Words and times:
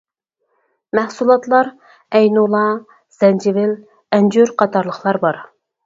مەھسۇلاتلار 0.99 1.69
ئەينۇلا، 2.21 2.65
زەنجىۋىل، 3.21 3.79
ئەنجۈر 4.19 4.59
قاتارلىقلار 4.63 5.25
بار. 5.29 5.45